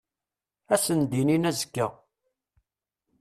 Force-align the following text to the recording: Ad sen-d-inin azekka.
Ad 0.73 0.81
sen-d-inin 0.85 1.49
azekka. 1.49 1.87